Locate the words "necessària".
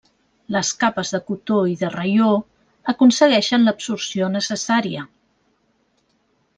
4.41-5.09